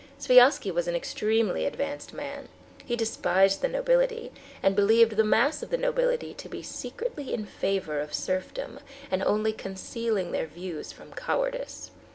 [0.19, 2.49] Sviazhsky was an extremely advanced man.
[2.83, 4.31] He despised the nobility,
[4.63, 8.79] and believed the mass of the nobility to be secretly in favor of serfdom,
[9.11, 11.91] and only concealing their views from cowardice.